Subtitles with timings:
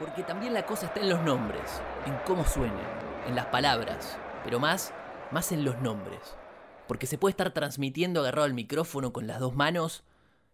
[0.00, 2.72] Porque también la cosa está en los nombres, en cómo suenen,
[3.26, 4.94] en las palabras, pero más,
[5.30, 6.18] más en los nombres.
[6.88, 10.02] Porque se puede estar transmitiendo agarrado al micrófono con las dos manos,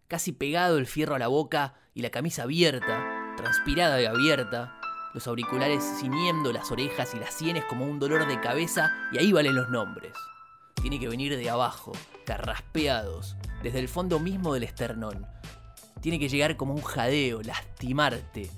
[0.09, 4.81] casi pegado el fierro a la boca y la camisa abierta, transpirada y abierta,
[5.13, 9.31] los auriculares ciñendo las orejas y las sienes como un dolor de cabeza y ahí
[9.31, 10.11] valen los nombres.
[10.81, 11.93] Tiene que venir de abajo,
[12.25, 15.25] carraspeados, desde el fondo mismo del esternón.
[16.01, 18.51] Tiene que llegar como un jadeo, lastimarte.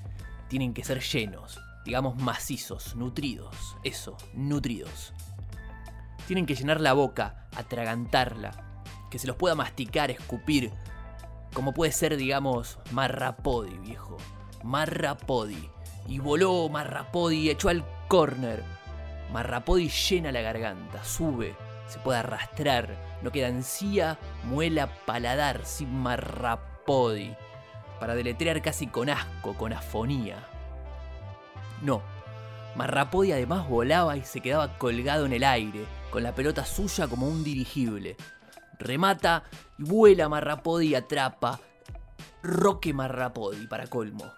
[0.49, 3.77] Tienen que ser llenos, digamos macizos, nutridos.
[3.83, 5.13] Eso, nutridos.
[6.27, 10.71] Tienen que llenar la boca, atragantarla, que se los pueda masticar, escupir,
[11.53, 14.17] como puede ser, digamos, Marrapodi, viejo.
[14.63, 15.69] Marrapodi.
[16.07, 18.63] Y voló Marrapodi, echó al corner.
[19.31, 21.55] Marrapodi llena la garganta, sube,
[21.87, 27.35] se puede arrastrar, no queda encía, muela, paladar, sin Marrapodi.
[27.99, 30.37] Para deletrear casi con asco, con afonía.
[31.81, 32.01] No,
[32.75, 37.27] Marrapodi además volaba y se quedaba colgado en el aire, con la pelota suya como
[37.27, 38.15] un dirigible.
[38.77, 39.43] Remata
[39.77, 41.59] y vuela Marrapodi y atrapa.
[42.41, 44.31] Roque Marrapodi, para colmo.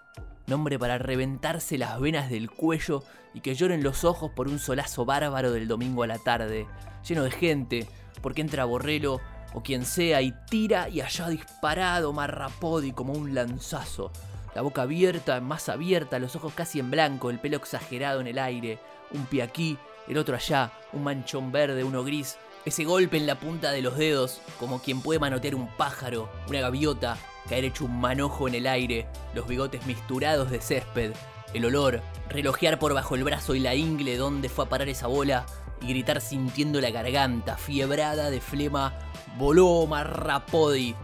[0.48, 3.04] Nombre para reventarse las venas del cuello
[3.34, 6.68] y que lloren los ojos por un solazo bárbaro del domingo a la tarde,
[7.08, 7.88] lleno de gente,
[8.22, 9.22] porque entra Borrelo
[9.54, 14.12] o quien sea y tira y allá disparado Marrapodi como un lanzazo.
[14.56, 18.38] La boca abierta, más abierta, los ojos casi en blanco, el pelo exagerado en el
[18.38, 18.80] aire,
[19.12, 23.40] un pie aquí, el otro allá, un manchón verde, uno gris, ese golpe en la
[23.40, 27.18] punta de los dedos, como quien puede manotear un pájaro, una gaviota,
[27.50, 31.14] caer hecho un manojo en el aire, los bigotes misturados de césped,
[31.54, 35.08] el olor, relojear por bajo el brazo y la ingle donde fue a parar esa
[35.08, 35.46] bola
[35.82, 38.94] y gritar sintiendo la garganta fiebrada de flema,
[39.38, 40.96] voló Marrapodi,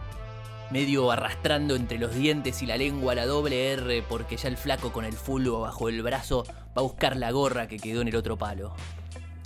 [0.70, 4.92] medio arrastrando entre los dientes y la lengua la doble R porque ya el flaco
[4.92, 8.16] con el fulbo bajo el brazo va a buscar la gorra que quedó en el
[8.16, 8.74] otro palo.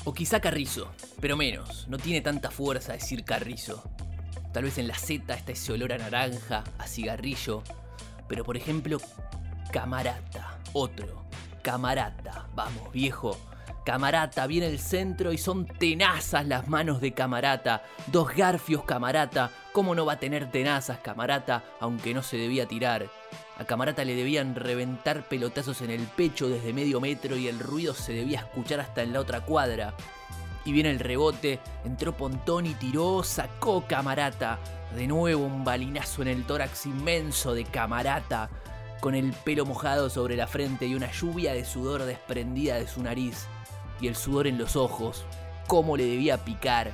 [0.05, 3.85] O quizá Carrizo, pero menos, no tiene tanta fuerza decir Carrizo.
[4.53, 7.63] Tal vez en la Z está ese olor a naranja, a cigarrillo,
[8.29, 8.99] pero por ejemplo,
[9.73, 11.25] Camarata, otro,
[11.63, 13.39] Camarata, vamos viejo,
[13.85, 17.83] Camarata viene el centro y son tenazas las manos de Camarata.
[18.07, 19.51] Dos garfios Camarata.
[19.73, 23.11] ¿Cómo no va a tener tenazas Camarata aunque no se debía tirar?
[23.59, 27.93] A Camarata le debían reventar pelotazos en el pecho desde medio metro y el ruido
[27.93, 29.95] se debía escuchar hasta en la otra cuadra.
[30.65, 34.61] Y viene el rebote, entró Pontón y tiró, sacó Camarata.
[34.95, 38.49] De nuevo un balinazo en el tórax inmenso de Camarata,
[39.01, 43.03] con el pelo mojado sobre la frente y una lluvia de sudor desprendida de su
[43.03, 43.49] nariz
[44.03, 45.25] y el sudor en los ojos,
[45.69, 46.91] cómo le debía picar,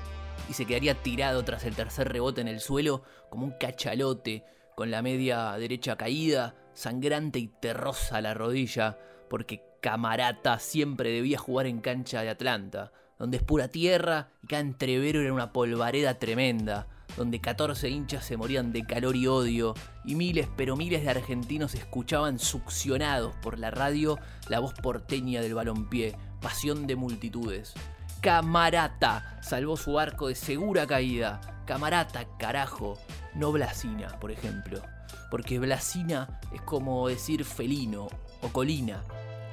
[0.48, 4.44] y se quedaría tirado tras el tercer rebote en el suelo como un cachalote,
[4.76, 8.98] con la media derecha caída, sangrante y terrosa la rodilla,
[9.28, 14.60] porque Camarata siempre debía jugar en cancha de Atlanta, donde es pura tierra y cada
[14.60, 16.86] entrevero era una polvareda tremenda,
[17.16, 19.74] donde 14 hinchas se morían de calor y odio,
[20.04, 24.18] y miles pero miles de argentinos escuchaban succionados por la radio
[24.48, 27.74] la voz porteña del balompié, pasión de multitudes.
[28.20, 31.40] Camarata salvó su arco de segura caída.
[31.66, 32.98] Camarata, carajo,
[33.34, 34.82] no Blasina, por ejemplo.
[35.30, 38.08] Porque Blasina es como decir felino
[38.42, 39.02] o colina,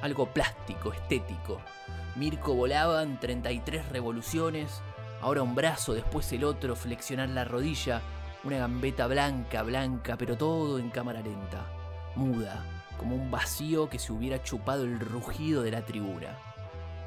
[0.02, 1.60] algo plástico, estético.
[2.16, 4.80] Mirko volaba en 33 revoluciones,
[5.20, 8.00] ahora un brazo, después el otro, flexionar la rodilla,
[8.42, 11.66] una gambeta blanca, blanca, pero todo en cámara lenta,
[12.14, 12.64] muda,
[12.96, 16.38] como un vacío que se hubiera chupado el rugido de la tribuna.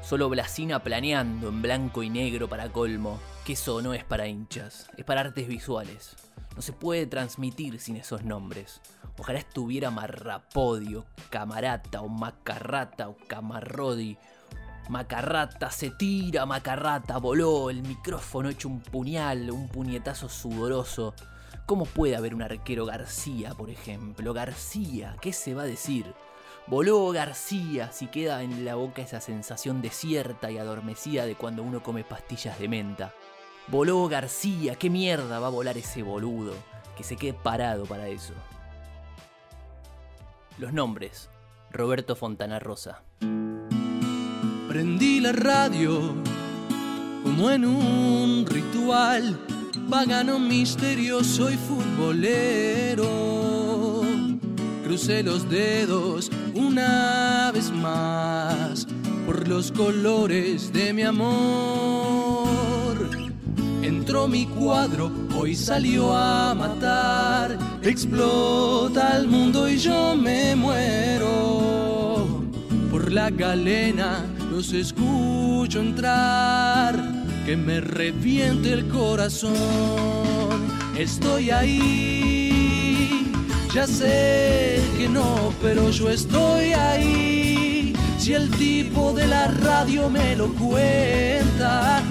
[0.02, 4.90] Solo Blasina planeando en blanco y negro para colmo, que eso no es para hinchas,
[4.96, 6.16] es para artes visuales.
[6.56, 8.80] No se puede transmitir sin esos nombres.
[9.18, 14.16] Ojalá estuviera Marrapodio, Camarata o Macarrata o Camarrodi.
[14.88, 21.14] Macarrata se tira, Macarrata voló, el micrófono hecho un puñal, un puñetazo sudoroso.
[21.66, 24.32] ¿Cómo puede haber un arquero García, por ejemplo?
[24.32, 26.12] García, ¿qué se va a decir?
[26.66, 31.82] Voló García si queda en la boca esa sensación desierta y adormecida de cuando uno
[31.82, 33.12] come pastillas de menta.
[33.68, 36.54] Voló García, qué mierda va a volar ese boludo,
[36.96, 38.34] que se quede parado para eso.
[40.58, 41.28] Los nombres.
[41.72, 43.02] Roberto Fontana Rosa.
[44.68, 46.14] Prendí la radio
[47.22, 49.38] como en un ritual
[49.88, 53.08] pagano, misterioso y futbolero.
[54.84, 58.86] Crucé los dedos una vez más
[59.26, 62.50] por los colores de mi amor.
[63.82, 67.58] Entró mi cuadro, hoy salió a matar.
[67.82, 72.42] Explota el mundo y yo me muero.
[72.90, 76.96] por la galena los escucho entrar,
[77.46, 79.54] que me reviente el corazón.
[80.98, 83.29] Estoy ahí,
[83.74, 87.94] ya sé que no, pero yo estoy ahí.
[88.18, 92.02] Si el tipo de la radio me lo cuenta,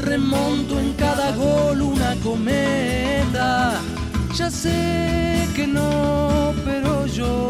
[0.00, 3.80] remonto en cada gol una cometa.
[4.34, 7.48] Ya sé que no, pero yo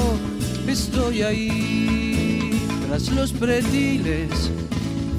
[0.66, 4.50] estoy ahí tras los pretiles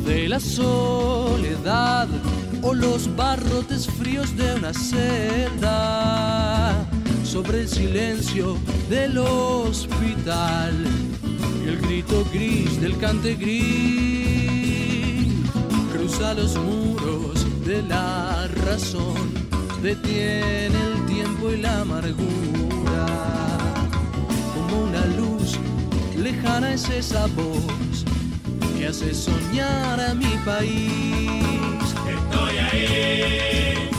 [0.06, 2.08] de la soledad
[2.62, 6.86] o los barrotes fríos de una celda
[7.34, 8.56] sobre el silencio
[8.92, 10.72] del hospital.
[11.66, 15.34] Y el grito gris del cante gris
[15.92, 19.34] cruza los muros de la razón.
[19.82, 23.08] Detiene el tiempo y la amargura.
[24.54, 25.58] Como una luz
[26.16, 28.06] lejana es esa voz
[28.78, 31.84] que hace soñar a mi país.
[32.16, 33.90] Estoy ahí,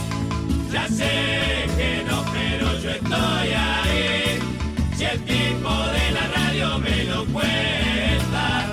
[0.71, 2.44] ya sé que no, yo
[4.97, 8.65] Si el tipo de la radio me lo cuenta,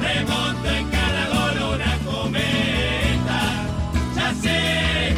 [0.00, 3.40] remonto en cada gol una cometa.
[4.14, 4.60] Ya sé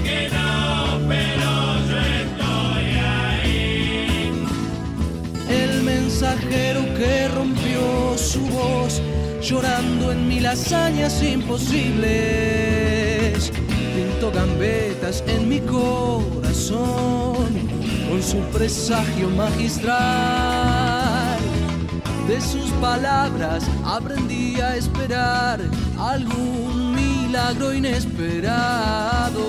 [0.05, 1.51] que no, pero
[1.89, 2.87] yo estoy
[3.19, 4.47] ahí.
[5.49, 9.03] El mensajero que rompió su voz,
[9.43, 12.13] llorando en mil hazañas imposibles.
[13.97, 17.35] Pintó gambetas en mi corazón
[18.15, 19.97] con su presagio magistral.
[22.29, 25.59] De sus palabras aprendí a esperar
[25.99, 29.41] algún milagro inesperado.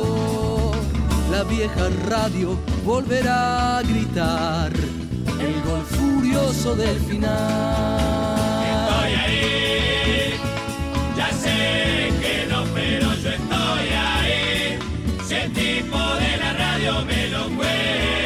[1.32, 8.34] La vieja radio volverá a gritar el gol furioso del final.
[8.80, 10.40] Estoy ahí,
[11.16, 14.80] ya sé que no, pero yo estoy ahí.
[15.24, 18.25] Si el tipo de la radio me lo cuenta,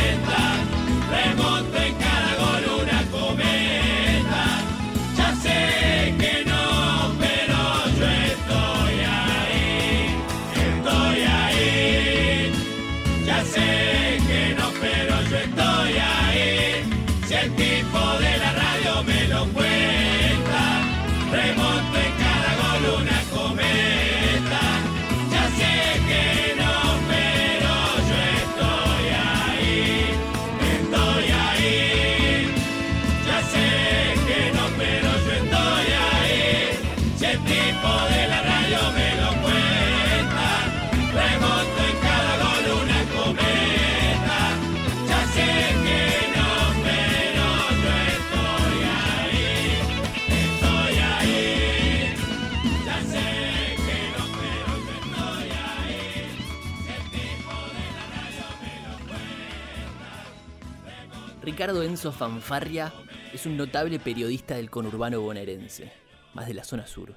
[61.59, 62.93] Ricardo Enzo Fanfarria
[63.33, 65.91] es un notable periodista del conurbano bonaerense,
[66.33, 67.15] más de la zona sur,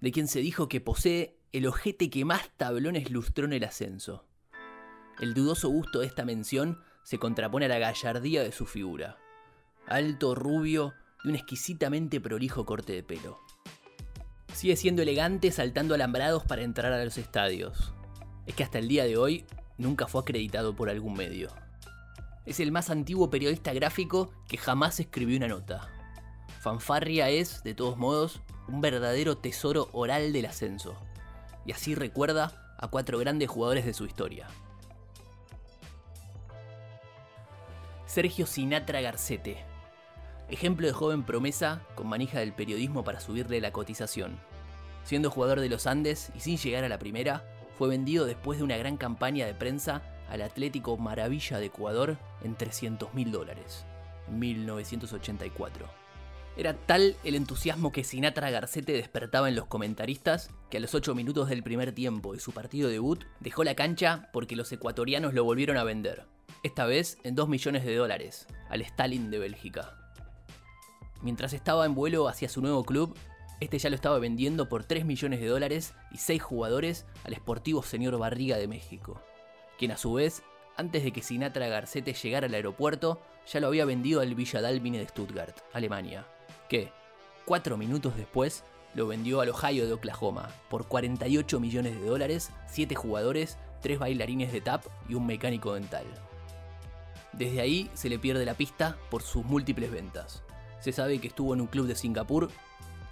[0.00, 4.26] de quien se dijo que posee el ojete que más tablones lustró en el ascenso.
[5.20, 9.16] El dudoso gusto de esta mención se contrapone a la gallardía de su figura,
[9.86, 10.92] alto, rubio
[11.22, 13.38] y un exquisitamente prolijo corte de pelo.
[14.52, 17.94] Sigue siendo elegante saltando alambrados para entrar a los estadios.
[18.44, 19.46] Es que hasta el día de hoy
[19.78, 21.50] nunca fue acreditado por algún medio.
[22.44, 25.88] Es el más antiguo periodista gráfico que jamás escribió una nota.
[26.60, 30.96] Fanfarria es, de todos modos, un verdadero tesoro oral del ascenso.
[31.64, 34.48] Y así recuerda a cuatro grandes jugadores de su historia.
[38.06, 39.64] Sergio Sinatra Garcete.
[40.48, 44.38] Ejemplo de joven promesa con manija del periodismo para subirle la cotización.
[45.04, 47.44] Siendo jugador de los Andes y sin llegar a la primera,
[47.78, 52.56] fue vendido después de una gran campaña de prensa al Atlético Maravilla de Ecuador en
[52.56, 53.84] 300 mil dólares,
[54.28, 55.86] en 1984.
[56.56, 61.14] Era tal el entusiasmo que Sinatra Garcete despertaba en los comentaristas que a los 8
[61.14, 65.44] minutos del primer tiempo de su partido debut dejó la cancha porque los ecuatorianos lo
[65.44, 66.24] volvieron a vender,
[66.62, 69.98] esta vez en 2 millones de dólares, al Stalin de Bélgica.
[71.20, 73.14] Mientras estaba en vuelo hacia su nuevo club,
[73.60, 77.82] este ya lo estaba vendiendo por 3 millones de dólares y 6 jugadores al Sportivo
[77.82, 79.20] Señor Barriga de México,
[79.82, 80.44] quien a su vez,
[80.76, 83.20] antes de que Sinatra Garcete llegara al aeropuerto,
[83.52, 86.24] ya lo había vendido al Villa Dalmine de Stuttgart, Alemania,
[86.68, 86.92] que,
[87.46, 88.62] cuatro minutos después,
[88.94, 94.52] lo vendió al Ohio de Oklahoma por 48 millones de dólares, 7 jugadores, 3 bailarines
[94.52, 96.06] de tap y un mecánico dental.
[97.32, 100.44] Desde ahí se le pierde la pista por sus múltiples ventas.
[100.78, 102.50] Se sabe que estuvo en un club de Singapur,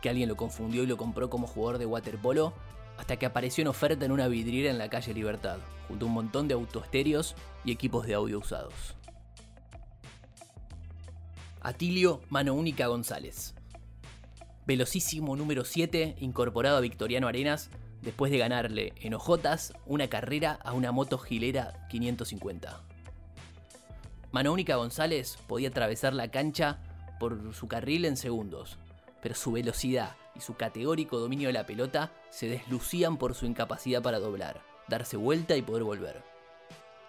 [0.01, 2.53] que alguien lo confundió y lo compró como jugador de waterpolo,
[3.01, 5.57] hasta que apareció en oferta en una vidriera en la calle Libertad,
[5.89, 8.95] junto a un montón de autoestéreos y equipos de audio usados.
[11.63, 13.55] Atilio Mano Única González.
[14.67, 17.71] Velocísimo número 7, incorporado a Victoriano Arenas,
[18.03, 22.83] después de ganarle en Ojotas una carrera a una moto gilera 550.
[24.31, 26.81] Mano Única González podía atravesar la cancha
[27.19, 28.77] por su carril en segundos,
[29.23, 34.03] pero su velocidad y su categórico dominio de la pelota se deslucían por su incapacidad
[34.03, 36.23] para doblar, darse vuelta y poder volver.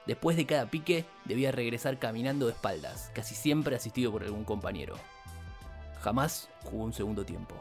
[0.08, 4.96] Después de cada pique debía regresar caminando de espaldas, casi siempre asistido por algún compañero.
[6.02, 7.56] Jamás jugó un segundo tiempo.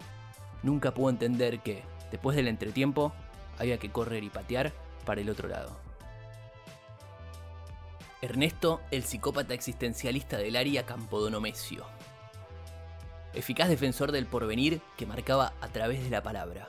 [0.62, 3.12] Nunca pudo entender que, después del entretiempo,
[3.59, 4.73] había que correr y patear
[5.05, 5.76] para el otro lado.
[8.23, 11.87] Ernesto, el psicópata existencialista del área Campodonomesio.
[13.33, 16.69] Eficaz defensor del porvenir que marcaba a través de la palabra.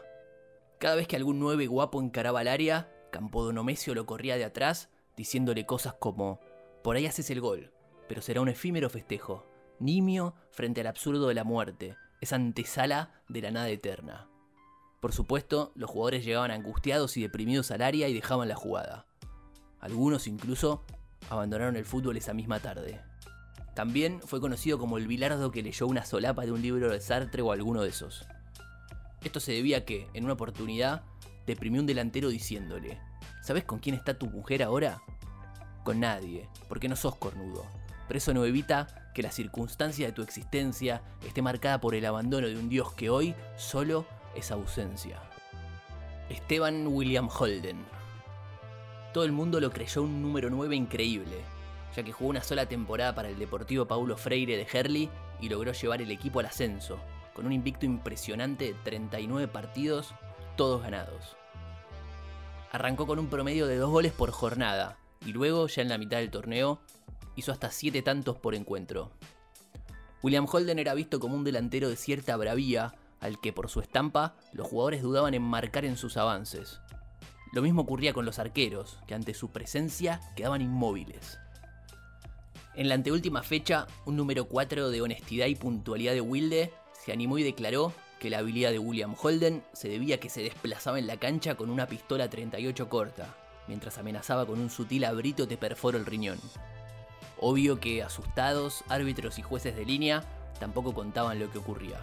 [0.78, 5.66] Cada vez que algún nueve guapo encaraba el área, Campodonomesio lo corría de atrás diciéndole
[5.66, 6.40] cosas como,
[6.84, 7.72] por ahí haces el gol,
[8.08, 9.48] pero será un efímero festejo,
[9.80, 14.30] nimio frente al absurdo de la muerte, esa antesala de la nada eterna.
[15.02, 19.08] Por supuesto, los jugadores llegaban angustiados y deprimidos al área y dejaban la jugada.
[19.80, 20.84] Algunos incluso
[21.30, 23.02] abandonaron el fútbol esa misma tarde.
[23.74, 27.42] También fue conocido como el bilardo que leyó una solapa de un libro de Sartre
[27.42, 28.28] o alguno de esos.
[29.24, 31.04] Esto se debía a que, en una oportunidad,
[31.46, 33.00] deprimió un delantero diciéndole,
[33.42, 35.02] ¿Sabes con quién está tu mujer ahora?
[35.84, 37.66] Con nadie, porque no sos cornudo.
[38.08, 42.48] Pero eso no evita que la circunstancia de tu existencia esté marcada por el abandono
[42.48, 45.20] de un Dios que hoy solo es ausencia.
[46.30, 47.84] Esteban William Holden.
[49.14, 51.38] Todo el mundo lo creyó un número 9 increíble,
[51.96, 55.72] ya que jugó una sola temporada para el Deportivo Paulo Freire de Herli y logró
[55.74, 57.00] llevar el equipo al ascenso,
[57.34, 60.14] con un invicto impresionante de 39 partidos,
[60.56, 61.36] todos ganados.
[62.72, 66.18] Arrancó con un promedio de dos goles por jornada y luego, ya en la mitad
[66.18, 66.80] del torneo,
[67.36, 69.12] hizo hasta 7 tantos por encuentro.
[70.24, 74.36] William Holden era visto como un delantero de cierta bravía, al que por su estampa
[74.54, 76.80] los jugadores dudaban en marcar en sus avances.
[77.54, 81.41] Lo mismo ocurría con los arqueros, que ante su presencia quedaban inmóviles.
[82.74, 87.38] En la anteúltima fecha, un número 4 de honestidad y puntualidad de Wilde se animó
[87.38, 91.08] y declaró que la habilidad de William Holden se debía a que se desplazaba en
[91.08, 93.36] la cancha con una pistola 38 corta,
[93.68, 96.40] mientras amenazaba con un sutil abrito te perforo el riñón.
[97.42, 100.24] Obvio que asustados, árbitros y jueces de línea
[100.60, 102.00] tampoco contaban lo que ocurría.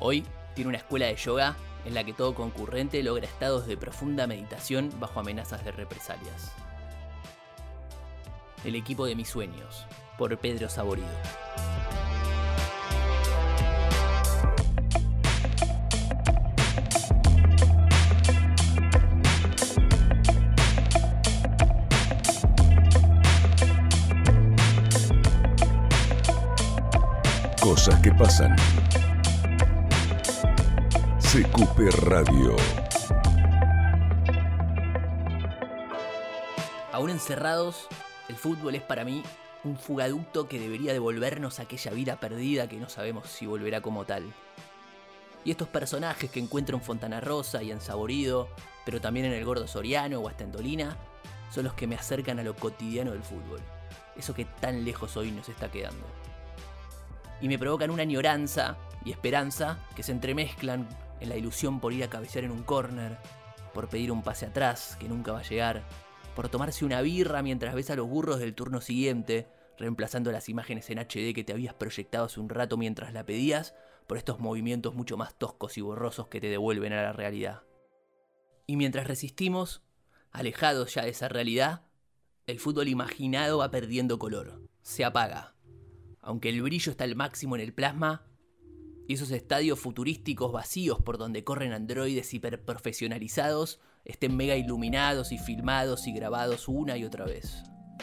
[0.00, 1.56] Hoy tiene una escuela de yoga
[1.86, 6.52] en la que todo concurrente logra estados de profunda meditación bajo amenazas de represalias.
[8.62, 9.86] El equipo de mis sueños,
[10.18, 11.08] por Pedro Saborido.
[27.62, 28.56] Cosas que pasan.
[31.20, 32.56] CQP Radio.
[36.92, 37.88] Aún encerrados,
[38.30, 39.22] el fútbol es para mí
[39.64, 44.32] un fugaducto que debería devolvernos aquella vida perdida que no sabemos si volverá como tal.
[45.44, 48.48] Y estos personajes que encuentro en Fontana Rosa y en Saborido,
[48.84, 50.96] pero también en el Gordo Soriano o hasta en Dolina,
[51.50, 53.60] son los que me acercan a lo cotidiano del fútbol.
[54.16, 56.06] Eso que tan lejos hoy nos está quedando
[57.40, 60.88] y me provocan una añoranza y esperanza que se entremezclan
[61.20, 63.18] en la ilusión por ir a cabecear en un corner,
[63.72, 65.82] por pedir un pase atrás que nunca va a llegar,
[66.34, 70.88] por tomarse una birra mientras ves a los burros del turno siguiente, reemplazando las imágenes
[70.90, 73.74] en HD que te habías proyectado hace un rato mientras la pedías,
[74.06, 77.62] por estos movimientos mucho más toscos y borrosos que te devuelven a la realidad.
[78.66, 79.82] Y mientras resistimos,
[80.30, 81.86] alejados ya de esa realidad,
[82.46, 85.54] el fútbol imaginado va perdiendo color, se apaga,
[86.20, 88.26] aunque el brillo está al máximo en el plasma,
[89.06, 96.06] y esos estadios futurísticos vacíos por donde corren androides hiperprofesionalizados estén mega iluminados y filmados
[96.06, 97.62] y grabados una y otra vez.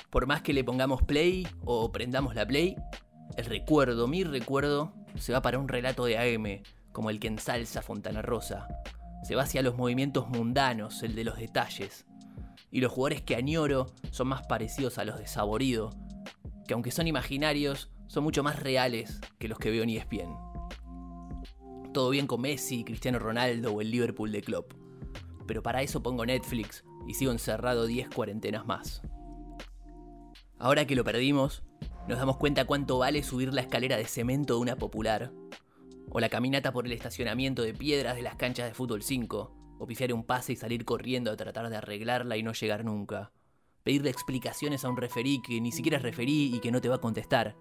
[0.10, 2.76] Por más que le pongamos play o prendamos la play,
[3.36, 7.82] el recuerdo, mi recuerdo, se va para un relato de AM, como el que ensalza
[7.82, 8.68] Fontana Rosa.
[9.24, 12.06] Se va hacia los movimientos mundanos, el de los detalles.
[12.72, 15.92] Y los jugadores que añoro son más parecidos a los de Saborido,
[16.68, 20.36] que aunque son imaginarios, son mucho más reales que los que veo en ESPN.
[21.94, 24.74] Todo bien con Messi, Cristiano Ronaldo o el Liverpool de Klopp.
[25.48, 29.02] Pero para eso pongo Netflix y sigo encerrado 10 cuarentenas más.
[30.60, 31.64] Ahora que lo perdimos,
[32.08, 35.32] nos damos cuenta cuánto vale subir la escalera de cemento de una popular,
[36.10, 39.54] O la caminata por el estacionamiento de piedras de las canchas de fútbol 5.
[39.78, 43.34] O pifiar un pase y salir corriendo a tratar de arreglarla y no llegar nunca.
[43.84, 46.96] Pedirle explicaciones a un referí que ni siquiera es referí y que no te va
[46.96, 47.58] a contestar.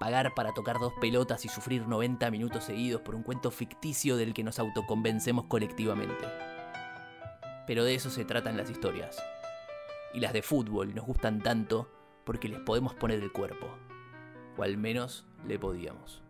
[0.00, 4.34] Pagar para tocar dos pelotas y sufrir 90 minutos seguidos por un cuento ficticio del
[4.34, 6.51] que nos autoconvencemos colectivamente.
[7.72, 9.16] Pero de eso se tratan las historias.
[10.12, 11.90] Y las de fútbol nos gustan tanto
[12.26, 13.66] porque les podemos poner el cuerpo.
[14.58, 16.22] O al menos le podíamos.